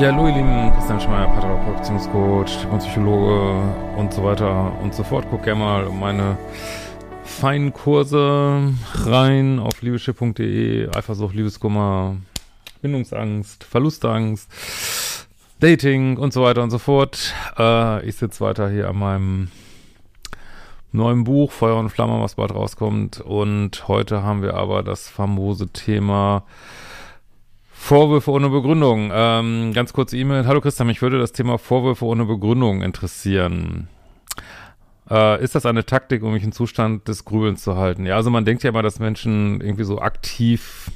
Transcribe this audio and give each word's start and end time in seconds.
Ja, 0.00 0.12
hallo 0.12 0.28
ihr 0.28 0.34
Lieben, 0.36 0.72
Christian 0.72 0.98
Schmeier, 0.98 1.26
Paartherapeut, 1.26 1.76
Beziehungscoach, 1.76 2.66
und 2.70 2.78
Psychologe 2.78 3.60
und 3.98 4.14
so 4.14 4.24
weiter 4.24 4.72
und 4.80 4.94
so 4.94 5.04
fort. 5.04 5.26
Guck 5.30 5.42
gerne 5.42 5.60
mal 5.60 5.90
meine 5.90 6.38
feinen 7.22 7.74
Kurse 7.74 8.72
rein 9.04 9.58
auf 9.58 9.82
liebeschiff.de, 9.82 10.88
Eifersucht, 10.96 11.34
Liebeskummer, 11.34 12.16
Bindungsangst, 12.80 13.62
Verlustangst, 13.62 14.48
Dating 15.60 16.16
und 16.16 16.32
so 16.32 16.44
weiter 16.44 16.62
und 16.62 16.70
so 16.70 16.78
fort. 16.78 17.34
Äh, 17.58 18.02
ich 18.08 18.16
sitze 18.16 18.42
weiter 18.42 18.70
hier 18.70 18.88
an 18.88 18.96
meinem 18.96 19.50
neuen 20.92 21.24
Buch, 21.24 21.52
Feuer 21.52 21.76
und 21.76 21.90
Flamme, 21.90 22.22
was 22.22 22.36
bald 22.36 22.54
rauskommt. 22.54 23.20
Und 23.20 23.86
heute 23.86 24.22
haben 24.22 24.40
wir 24.40 24.54
aber 24.54 24.82
das 24.82 25.10
famose 25.10 25.68
Thema 25.68 26.44
Vorwürfe 27.80 28.30
ohne 28.30 28.50
Begründung. 28.50 29.10
Ähm, 29.12 29.72
ganz 29.72 29.92
kurze 29.92 30.16
E-Mail. 30.16 30.46
Hallo 30.46 30.60
Christian, 30.60 30.86
mich 30.86 31.02
würde 31.02 31.18
das 31.18 31.32
Thema 31.32 31.58
Vorwürfe 31.58 32.04
ohne 32.04 32.24
Begründung 32.24 32.82
interessieren. 32.82 33.88
Äh, 35.10 35.42
ist 35.42 35.56
das 35.56 35.66
eine 35.66 35.84
Taktik, 35.84 36.22
um 36.22 36.32
mich 36.32 36.44
in 36.44 36.52
Zustand 36.52 37.08
des 37.08 37.24
Grübelns 37.24 37.64
zu 37.64 37.76
halten? 37.76 38.06
Ja, 38.06 38.14
also 38.14 38.30
man 38.30 38.44
denkt 38.44 38.62
ja 38.62 38.70
immer, 38.70 38.82
dass 38.82 39.00
Menschen 39.00 39.60
irgendwie 39.60 39.82
so 39.82 39.98
aktiv 39.98 40.92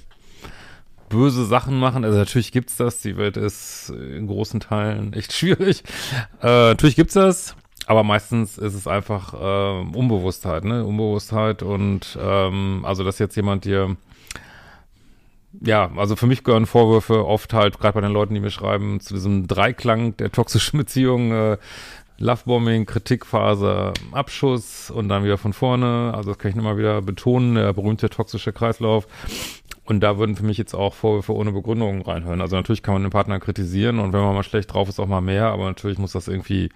böse 1.08 1.46
Sachen 1.46 1.80
machen. 1.80 2.04
Also 2.04 2.18
natürlich 2.18 2.52
gibt's 2.52 2.76
das. 2.76 3.00
Die 3.00 3.16
Welt 3.16 3.36
ist 3.38 3.88
in 3.88 4.28
großen 4.28 4.60
Teilen 4.60 5.14
echt 5.14 5.32
schwierig. 5.36 5.82
Äh, 6.42 6.46
natürlich 6.46 6.94
gibt's 6.96 7.14
das. 7.14 7.56
Aber 7.86 8.04
meistens 8.04 8.56
ist 8.56 8.74
es 8.74 8.86
einfach 8.86 9.34
äh, 9.34 9.96
Unbewusstheit, 9.96 10.64
ne? 10.64 10.84
Unbewusstheit 10.84 11.62
und 11.62 12.16
ähm, 12.20 12.84
also 12.84 13.02
dass 13.02 13.18
jetzt 13.18 13.34
jemand 13.34 13.64
dir 13.64 13.96
ja, 15.60 15.90
also 15.96 16.16
für 16.16 16.26
mich 16.26 16.44
gehören 16.44 16.66
Vorwürfe 16.66 17.26
oft 17.26 17.52
halt, 17.52 17.78
gerade 17.78 17.94
bei 17.94 18.00
den 18.00 18.12
Leuten, 18.12 18.34
die 18.34 18.40
mir 18.40 18.50
schreiben, 18.50 19.00
zu 19.00 19.14
diesem 19.14 19.46
Dreiklang 19.46 20.16
der 20.16 20.32
toxischen 20.32 20.78
Beziehung, 20.78 21.32
äh, 21.32 21.58
Lovebombing, 22.18 22.86
Kritikphase, 22.86 23.92
Abschuss 24.12 24.90
und 24.90 25.08
dann 25.08 25.24
wieder 25.24 25.36
von 25.36 25.52
vorne. 25.52 26.12
Also 26.14 26.30
das 26.30 26.38
kann 26.38 26.50
ich 26.50 26.56
nochmal 26.56 26.78
wieder 26.78 27.02
betonen, 27.02 27.56
der 27.56 27.72
berühmte 27.72 28.08
toxische 28.08 28.52
Kreislauf. 28.52 29.08
Und 29.84 30.00
da 30.00 30.16
würden 30.16 30.36
für 30.36 30.44
mich 30.44 30.56
jetzt 30.56 30.74
auch 30.74 30.94
Vorwürfe 30.94 31.34
ohne 31.34 31.52
Begründung 31.52 32.02
reinhören. 32.02 32.40
Also 32.40 32.56
natürlich 32.56 32.82
kann 32.82 32.94
man 32.94 33.02
den 33.02 33.10
Partner 33.10 33.40
kritisieren 33.40 33.98
und 33.98 34.12
wenn 34.12 34.20
man 34.20 34.34
mal 34.34 34.44
schlecht 34.44 34.72
drauf 34.72 34.88
ist, 34.88 35.00
auch 35.00 35.08
mal 35.08 35.20
mehr, 35.20 35.48
aber 35.48 35.64
natürlich 35.64 35.98
muss 35.98 36.12
das 36.12 36.28
irgendwie 36.28 36.70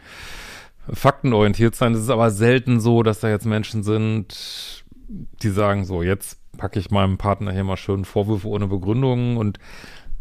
faktenorientiert 0.92 1.75
sein. 1.75 1.95
Es 1.95 2.01
ist 2.01 2.11
aber 2.11 2.31
selten 2.31 2.81
so, 2.81 3.03
dass 3.03 3.20
da 3.20 3.31
jetzt 3.31 3.47
Menschen 3.47 3.83
sind, 3.83 4.85
die 5.42 5.51
sagen 5.51 5.85
so, 5.85 6.02
jetzt 6.02 6.39
packe 6.58 6.79
ich 6.79 6.91
meinem 6.91 7.17
Partner 7.17 7.52
hier 7.52 7.64
mal 7.64 7.79
schön 7.79 8.05
Vorwürfe 8.05 8.48
ohne 8.48 8.67
Begründung 8.67 9.39
und 9.39 9.58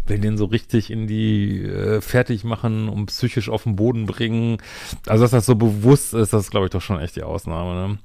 will 0.06 0.20
den 0.20 0.38
so 0.38 0.46
richtig 0.46 0.90
in 0.90 1.08
die 1.08 1.64
äh, 1.64 2.00
fertig 2.00 2.46
machen 2.46 2.88
und 2.88 3.08
psychisch 3.08 3.50
auf 3.50 3.64
den 3.64 3.76
Boden 3.76 4.06
bringen. 4.06 4.60
Also, 5.06 5.26
dass 5.26 5.32
das 5.32 5.46
so 5.46 5.56
bewusst 5.56 6.14
ist, 6.14 6.32
das 6.32 6.46
ist, 6.46 6.52
glaube 6.52 6.68
ich, 6.68 6.72
doch 6.72 6.82
schon 6.82 7.02
echt 7.02 7.18
die 7.18 7.24
Ausnahme, 7.24 7.88
ne? 7.88 7.98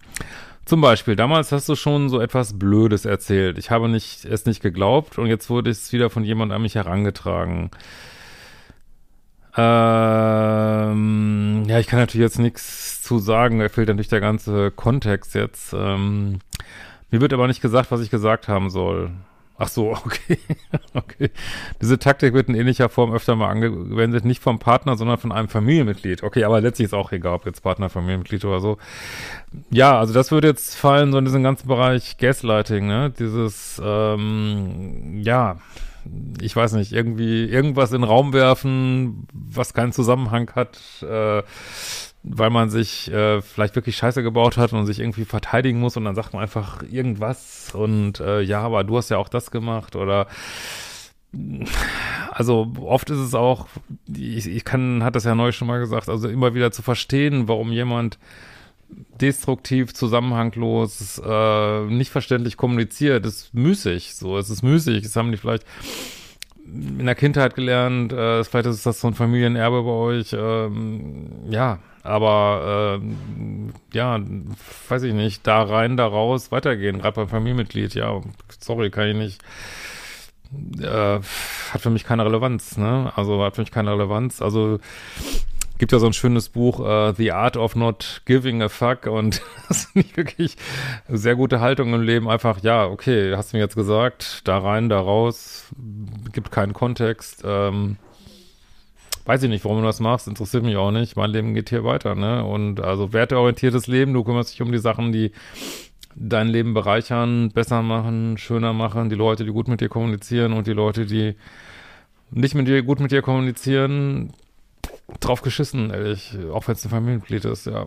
Zum 0.65 0.81
Beispiel, 0.81 1.17
damals 1.17 1.51
hast 1.51 1.69
du 1.69 1.75
schon 1.75 2.09
so 2.09 2.21
etwas 2.21 2.57
Blödes 2.57 3.05
erzählt. 3.05 3.59
Ich 3.59 3.73
habe 3.73 3.89
nicht, 3.89 4.25
es 4.25 4.47
nicht 4.47 4.63
geglaubt 4.63 5.19
und 5.19 5.27
jetzt 5.27 5.51
wurde 5.51 5.71
es 5.71 5.93
wieder 5.93 6.09
von 6.09 6.23
jemand 6.23 6.53
an 6.53 6.63
mich 6.63 6.77
herangetragen. 6.77 7.73
Ähm, 9.57 11.65
ja, 11.67 11.81
ich 11.81 11.89
kann 11.89 11.99
natürlich 11.99 12.23
jetzt 12.23 12.39
nichts 12.39 13.03
zu 13.03 13.19
sagen, 13.19 13.59
da 13.59 13.69
fehlt 13.69 13.89
natürlich 13.89 14.09
der 14.09 14.21
ganze 14.21 14.71
Kontext 14.71 15.35
jetzt. 15.35 15.75
Ähm, 15.77 16.39
mir 17.13 17.21
wird 17.21 17.33
aber 17.33 17.47
nicht 17.47 17.63
gesagt, 17.63 17.93
was 17.93 18.01
ich 18.01 18.11
gesagt 18.11 18.49
haben 18.49 18.71
soll. 18.71 19.13
Ach 19.59 19.69
so, 19.69 19.93
okay. 20.05 20.39
okay. 20.95 21.31
Diese 21.81 21.99
Taktik 21.99 22.35
wird 22.35 22.49
in 22.49 22.57
ähnlicher 22.57 22.89
Form 22.89 23.13
öfter 23.13 23.37
mal 23.37 23.49
angewendet, 23.49 24.25
nicht 24.25 24.43
vom 24.43 24.59
Partner, 24.59 24.97
sondern 24.97 25.19
von 25.19 25.31
einem 25.31 25.49
Familienmitglied. 25.49 26.25
Okay, 26.25 26.43
aber 26.43 26.61
letztlich 26.61 26.87
ist 26.87 26.95
auch 26.95 27.13
egal, 27.13 27.35
ob 27.35 27.47
jetzt 27.47 27.63
Partner, 27.63 27.89
Familienmitglied 27.89 28.45
oder 28.45 28.61
so. 28.61 28.79
Ja, 29.71 29.99
also 29.99 30.13
das 30.15 30.33
würde 30.33 30.49
jetzt 30.49 30.75
fallen 30.75 31.13
so 31.13 31.19
in 31.19 31.25
diesen 31.25 31.45
ganzen 31.45 31.69
Bereich 31.69 32.17
Gaslighting, 32.17 32.89
ne? 32.89 33.13
Dieses, 33.17 33.81
ähm, 33.85 35.21
ja, 35.23 35.59
ich 36.41 36.57
weiß 36.57 36.73
nicht, 36.73 36.93
irgendwie 36.93 37.45
irgendwas 37.45 37.93
in 37.93 38.01
den 38.01 38.09
Raum 38.09 38.33
werfen, 38.33 39.29
was 39.33 39.75
keinen 39.75 39.93
Zusammenhang 39.93 40.51
hat, 40.57 40.81
äh, 41.03 41.43
weil 42.23 42.51
man 42.51 42.71
sich 42.71 43.11
äh, 43.11 43.43
vielleicht 43.43 43.75
wirklich 43.75 43.97
Scheiße 43.97 44.23
gebaut 44.23 44.57
hat 44.57 44.73
und 44.73 44.87
sich 44.87 45.01
irgendwie 45.01 45.25
verteidigen 45.25 45.81
muss 45.81 45.97
und 45.97 46.05
dann 46.05 46.15
sagt 46.15 46.33
man 46.33 46.43
einfach 46.43 46.83
irgendwas 46.91 47.75
und 47.75 48.21
äh, 48.21 48.41
ja, 48.41 48.61
aber 48.61 48.85
du 48.85 48.97
hast 48.97 49.11
ja 49.11 49.19
auch 49.19 49.29
das 49.29 49.51
gemacht 49.51 49.97
oder 49.97 50.27
also 52.31 52.73
oft 52.81 53.09
ist 53.11 53.19
es 53.19 53.35
auch, 53.35 53.67
ich, 54.07 54.47
ich 54.47 54.65
kann, 54.65 55.03
hat 55.03 55.17
das 55.17 55.25
ja 55.25 55.35
neu 55.35 55.53
schon 55.53 55.69
mal 55.69 55.81
gesagt, 55.81 56.09
also 56.09 56.29
immer 56.29 56.55
wieder 56.55 56.73
zu 56.73 56.83
verstehen, 56.83 57.49
warum 57.49 57.73
jemand 57.73 58.19
destruktiv, 59.21 59.95
zusammenhanglos, 59.95 61.21
äh, 61.25 61.85
nicht 61.87 62.11
verständlich 62.11 62.59
kommuniziert, 62.59 63.25
ist 63.25 63.55
müßig. 63.55 64.15
So, 64.15 64.37
es 64.37 64.51
ist 64.51 64.63
müßig. 64.63 65.05
Es 65.05 65.17
haben 65.17 65.31
die 65.31 65.39
vielleicht 65.39 65.65
in 66.67 67.07
der 67.07 67.15
Kindheit 67.15 67.55
gelernt, 67.55 68.13
äh, 68.13 68.45
vielleicht 68.45 68.67
ist 68.67 68.87
das 68.87 69.01
so 69.01 69.09
ein 69.09 69.15
Familienerbe 69.15 69.83
bei 69.83 69.91
euch. 69.91 70.33
Ähm, 70.33 71.31
ja, 71.51 71.79
aber 72.03 73.01
äh, 73.01 73.97
ja, 73.97 74.21
weiß 74.89 75.03
ich 75.05 75.15
nicht, 75.15 75.47
da 75.47 75.63
rein, 75.63 75.97
da 75.97 76.07
raus, 76.07 76.51
weitergehen, 76.51 76.99
gerade 76.99 77.17
beim 77.17 77.29
Familienmitglied, 77.29 77.95
ja, 77.95 78.21
sorry, 78.59 78.91
kann 78.91 79.09
ich 79.09 79.17
nicht. 79.17 79.43
Äh, 80.83 81.21
hat 81.73 81.81
für 81.81 81.91
mich 81.91 82.05
keine 82.05 82.25
Relevanz, 82.25 82.77
ne? 82.77 83.13
Also 83.17 83.43
hat 83.43 83.55
für 83.55 83.63
mich 83.63 83.71
keine 83.71 83.93
Relevanz. 83.93 84.43
Also 84.43 84.79
gibt 85.83 85.91
ja 85.91 85.99
so 85.99 86.07
ein 86.07 86.13
schönes 86.13 86.49
Buch, 86.49 86.79
uh, 86.79 87.13
The 87.13 87.33
Art 87.33 87.57
of 87.57 87.75
Not 87.75 88.23
Giving 88.25 88.63
a 88.63 88.69
Fuck 88.69 89.07
und 89.07 89.43
das 89.69 89.87
ist 89.87 89.97
nicht 89.97 90.17
wirklich 90.17 90.57
sehr 91.09 91.35
gute 91.35 91.59
Haltung 91.59 91.93
im 91.93 92.03
Leben. 92.03 92.29
Einfach, 92.29 92.63
ja, 92.63 92.87
okay, 92.87 93.35
hast 93.35 93.53
du 93.53 93.57
mir 93.57 93.65
jetzt 93.65 93.75
gesagt, 93.75 94.43
da 94.45 94.59
rein, 94.59 94.89
da 94.89 95.01
raus, 95.01 95.67
gibt 96.31 96.53
keinen 96.53 96.73
Kontext. 96.73 97.43
Ähm, 97.45 97.97
weiß 99.25 99.43
ich 99.43 99.49
nicht, 99.49 99.65
warum 99.65 99.79
du 99.79 99.85
das 99.85 100.01
machst, 100.01 100.29
interessiert 100.29 100.65
mich 100.65 100.77
auch 100.77 100.91
nicht. 100.91 101.17
Mein 101.17 101.31
Leben 101.31 101.55
geht 101.55 101.71
hier 101.71 101.85
weiter, 101.85 102.15
ne? 102.15 102.45
Und 102.45 102.81
also 102.81 103.13
werteorientiertes 103.13 103.87
Leben, 103.87 104.13
du 104.13 104.25
kümmerst 104.25 104.53
dich 104.53 104.63
um 104.63 104.73
die 104.73 104.79
Sachen, 104.79 105.13
die 105.13 105.33
dein 106.15 106.49
Leben 106.49 106.75
bereichern, 106.75 107.51
besser 107.51 107.83
machen, 107.83 108.37
schöner 108.37 108.73
machen, 108.73 109.09
die 109.09 109.17
Leute, 109.17 109.45
die 109.45 109.53
gut 109.53 109.69
mit 109.69 109.81
dir 109.81 109.89
kommunizieren 109.89 110.53
und 110.53 110.67
die 110.67 110.73
Leute, 110.73 111.07
die 111.07 111.37
nicht 112.31 112.55
mit 112.55 112.67
dir 112.67 112.83
gut 112.83 113.01
mit 113.01 113.13
dir 113.13 113.23
kommunizieren, 113.23 114.33
drauf 115.21 115.43
geschissen, 115.43 115.91
ehrlich, 115.91 116.37
auch 116.53 116.67
wenn 116.67 116.75
es 116.75 116.85
ein 116.85 116.91
Familienmitglied 116.91 117.45
ist, 117.45 117.67
ja. 117.67 117.87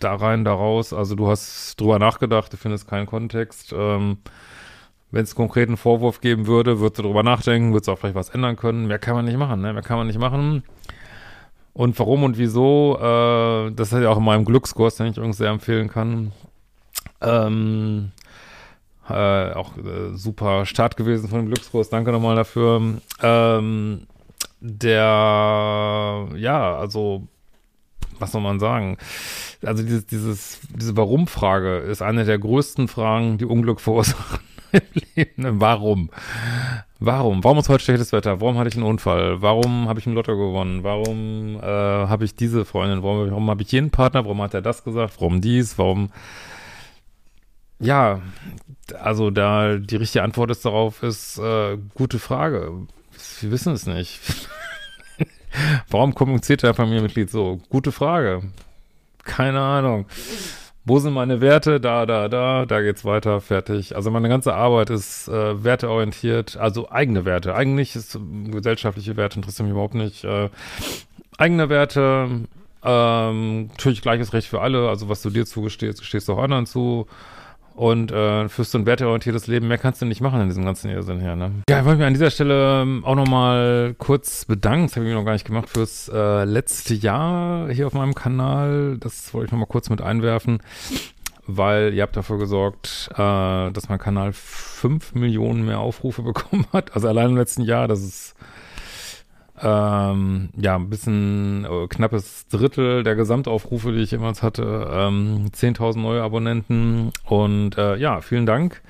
Da 0.00 0.14
rein, 0.14 0.44
da 0.44 0.52
raus, 0.52 0.92
also 0.92 1.14
du 1.14 1.28
hast 1.28 1.80
drüber 1.80 1.98
nachgedacht, 1.98 2.52
du 2.52 2.56
findest 2.56 2.88
keinen 2.88 3.06
Kontext, 3.06 3.72
ähm, 3.76 4.18
wenn 5.10 5.24
es 5.24 5.34
konkreten 5.34 5.76
Vorwurf 5.76 6.20
geben 6.20 6.46
würde, 6.46 6.80
würdest 6.80 6.98
du 6.98 7.02
darüber 7.02 7.22
nachdenken, 7.22 7.72
würdest 7.72 7.88
auch 7.88 7.98
vielleicht 7.98 8.14
was 8.14 8.28
ändern 8.28 8.56
können. 8.56 8.86
Mehr 8.86 8.98
kann 8.98 9.14
man 9.14 9.24
nicht 9.24 9.38
machen, 9.38 9.60
ne? 9.60 9.72
Mehr 9.72 9.82
kann 9.82 9.96
man 9.96 10.06
nicht 10.06 10.18
machen. 10.18 10.62
Und 11.72 11.98
warum 11.98 12.24
und 12.24 12.36
wieso, 12.36 12.98
äh, 13.00 13.70
das 13.72 13.92
ist 13.92 14.02
ja 14.02 14.10
auch 14.10 14.18
in 14.18 14.24
meinem 14.24 14.44
Glückskurs, 14.44 14.96
den 14.96 15.06
ich 15.06 15.16
übrigens 15.16 15.38
sehr 15.38 15.50
empfehlen 15.50 15.88
kann. 15.88 16.32
Ähm, 17.20 18.10
äh, 19.08 19.52
auch 19.52 19.76
äh, 19.78 20.14
super 20.14 20.66
Start 20.66 20.96
gewesen 20.96 21.28
von 21.28 21.38
dem 21.38 21.46
Glückskurs, 21.46 21.88
danke 21.88 22.12
nochmal 22.12 22.36
dafür. 22.36 22.98
Ähm, 23.22 24.06
der, 24.60 26.26
ja, 26.34 26.76
also, 26.76 27.28
was 28.18 28.32
soll 28.32 28.42
man 28.42 28.58
sagen? 28.58 28.98
Also 29.64 29.82
dieses, 29.82 30.04
dieses, 30.06 30.60
diese 30.68 30.96
Warum-Frage 30.96 31.78
ist 31.78 32.02
eine 32.02 32.24
der 32.24 32.38
größten 32.38 32.88
Fragen, 32.88 33.38
die 33.38 33.46
Unglück 33.46 33.80
verursachen 33.80 34.47
Leben. 35.16 35.60
Warum? 35.60 36.10
Warum? 37.00 37.44
Warum 37.44 37.58
ist 37.58 37.68
heute 37.68 37.84
schlechtes 37.84 38.12
Wetter? 38.12 38.40
Warum 38.40 38.58
hatte 38.58 38.68
ich 38.68 38.74
einen 38.74 38.84
Unfall? 38.84 39.40
Warum 39.40 39.88
habe 39.88 40.00
ich 40.00 40.06
im 40.06 40.14
Lotto 40.14 40.36
gewonnen? 40.36 40.82
Warum 40.82 41.56
äh, 41.62 41.62
habe 41.62 42.24
ich 42.24 42.34
diese 42.34 42.64
Freundin? 42.64 43.02
Warum, 43.02 43.30
warum 43.30 43.50
habe 43.50 43.62
ich 43.62 43.72
jeden 43.72 43.90
Partner? 43.90 44.24
Warum 44.24 44.42
hat 44.42 44.54
er 44.54 44.62
das 44.62 44.84
gesagt? 44.84 45.14
Warum 45.18 45.40
dies? 45.40 45.78
Warum? 45.78 46.10
Ja, 47.78 48.20
also 49.00 49.30
da 49.30 49.76
die 49.76 49.96
richtige 49.96 50.24
Antwort 50.24 50.50
ist 50.50 50.64
darauf 50.64 51.02
ist 51.02 51.38
äh, 51.38 51.78
gute 51.94 52.18
Frage. 52.18 52.72
Wir 53.40 53.50
wissen 53.50 53.72
es 53.72 53.86
nicht. 53.86 54.20
warum 55.90 56.14
kommuniziert 56.14 56.62
der 56.62 56.74
Familienmitglied 56.74 57.30
so? 57.30 57.60
Gute 57.68 57.92
Frage. 57.92 58.42
Keine 59.22 59.60
Ahnung. 59.60 60.06
Wo 60.84 60.98
sind 60.98 61.12
meine 61.12 61.40
Werte? 61.40 61.80
Da, 61.80 62.06
da, 62.06 62.28
da, 62.28 62.64
da 62.64 62.80
geht's 62.80 63.04
weiter, 63.04 63.40
fertig. 63.40 63.94
Also 63.94 64.10
meine 64.10 64.28
ganze 64.28 64.54
Arbeit 64.54 64.90
ist 64.90 65.28
äh, 65.28 65.62
werteorientiert, 65.62 66.56
also 66.56 66.90
eigene 66.90 67.24
Werte. 67.24 67.54
Eigentlich 67.54 67.94
ist 67.94 68.14
äh, 68.14 68.18
gesellschaftliche 68.50 69.16
Werte 69.16 69.36
interessieren 69.36 69.66
mich 69.66 69.72
überhaupt 69.72 69.94
nicht. 69.94 70.24
Äh, 70.24 70.48
eigene 71.36 71.68
Werte, 71.68 72.46
ähm, 72.82 73.66
natürlich 73.68 74.02
gleiches 74.02 74.32
Recht 74.32 74.48
für 74.48 74.60
alle, 74.60 74.88
also 74.88 75.08
was 75.08 75.22
du 75.22 75.30
dir 75.30 75.46
zugestehst, 75.46 76.04
stehst 76.04 76.28
du 76.28 76.34
auch 76.34 76.42
anderen 76.42 76.66
zu. 76.66 77.06
Und 77.78 78.10
äh, 78.10 78.48
fürs 78.48 78.72
so 78.72 78.78
ein 78.78 78.86
werteorientiertes 78.86 79.46
Leben, 79.46 79.68
mehr 79.68 79.78
kannst 79.78 80.02
du 80.02 80.06
nicht 80.06 80.20
machen 80.20 80.40
in 80.40 80.48
diesem 80.48 80.64
ganzen 80.64 80.90
Irrsinn 80.90 81.20
hier, 81.20 81.36
ne? 81.36 81.52
Ja, 81.70 81.78
ich 81.78 81.84
wollte 81.84 81.98
mich 81.98 82.08
an 82.08 82.12
dieser 82.12 82.32
Stelle 82.32 82.82
ähm, 82.82 83.04
auch 83.04 83.14
nochmal 83.14 83.94
kurz 83.98 84.46
bedanken, 84.46 84.88
das 84.88 84.96
habe 84.96 85.06
ich 85.06 85.12
mir 85.12 85.16
noch 85.16 85.24
gar 85.24 85.34
nicht 85.34 85.46
gemacht, 85.46 85.68
fürs 85.68 86.10
äh, 86.12 86.42
letzte 86.42 86.94
Jahr 86.94 87.70
hier 87.70 87.86
auf 87.86 87.92
meinem 87.92 88.16
Kanal. 88.16 88.96
Das 88.98 89.32
wollte 89.32 89.46
ich 89.46 89.52
nochmal 89.52 89.68
kurz 89.68 89.90
mit 89.90 90.02
einwerfen, 90.02 90.58
weil 91.46 91.94
ihr 91.94 92.02
habt 92.02 92.16
dafür 92.16 92.38
gesorgt, 92.38 93.10
äh, 93.12 93.70
dass 93.70 93.88
mein 93.88 94.00
Kanal 94.00 94.32
fünf 94.32 95.14
Millionen 95.14 95.64
mehr 95.64 95.78
Aufrufe 95.78 96.22
bekommen 96.24 96.66
hat. 96.72 96.96
Also 96.96 97.06
allein 97.06 97.30
im 97.30 97.36
letzten 97.36 97.62
Jahr, 97.62 97.86
das 97.86 98.02
ist 98.02 98.34
ähm, 99.62 100.50
ja, 100.56 100.76
ein 100.76 100.90
bisschen 100.90 101.64
äh, 101.64 101.86
knappes 101.88 102.46
Drittel 102.48 103.02
der 103.02 103.16
Gesamtaufrufe, 103.16 103.92
die 103.92 104.00
ich 104.00 104.10
jemals 104.10 104.42
hatte. 104.42 104.88
Ähm, 104.92 105.46
10.000 105.52 105.98
neue 105.98 106.22
Abonnenten 106.22 107.12
und 107.24 107.76
äh, 107.78 107.96
ja, 107.96 108.20
vielen 108.20 108.46
Dank 108.46 108.82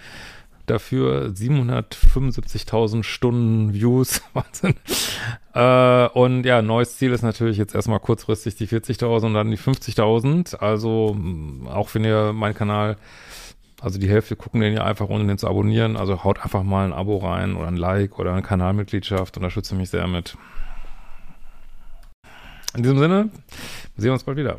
dafür. 0.66 1.30
775.000 1.30 3.02
Stunden 3.02 3.72
Views, 3.72 4.22
Wahnsinn. 4.32 4.74
Äh, 5.54 6.08
und 6.18 6.44
ja, 6.44 6.62
neues 6.62 6.96
Ziel 6.96 7.12
ist 7.12 7.22
natürlich 7.22 7.56
jetzt 7.56 7.74
erstmal 7.74 8.00
kurzfristig 8.00 8.56
die 8.56 8.68
40.000 8.68 9.26
und 9.26 9.34
dann 9.34 9.50
die 9.50 9.58
50.000. 9.58 10.56
Also 10.56 11.16
auch 11.66 11.94
wenn 11.94 12.04
ihr 12.04 12.32
meinen 12.32 12.54
Kanal 12.54 12.96
also 13.80 13.98
die 13.98 14.08
Hälfte 14.08 14.36
gucken 14.36 14.60
den 14.60 14.74
ja 14.74 14.84
einfach, 14.84 15.08
ohne 15.08 15.26
den 15.26 15.38
zu 15.38 15.48
abonnieren. 15.48 15.96
Also 15.96 16.24
haut 16.24 16.42
einfach 16.42 16.62
mal 16.62 16.84
ein 16.84 16.92
Abo 16.92 17.18
rein 17.18 17.54
oder 17.56 17.68
ein 17.68 17.76
Like 17.76 18.18
oder 18.18 18.32
eine 18.32 18.42
Kanalmitgliedschaft. 18.42 19.36
Unterstütze 19.36 19.74
mich 19.74 19.90
sehr 19.90 20.06
mit. 20.06 20.36
In 22.74 22.82
diesem 22.82 22.98
Sinne, 22.98 23.30
sehen 23.96 24.06
wir 24.06 24.12
uns 24.12 24.24
bald 24.24 24.36
wieder. 24.36 24.58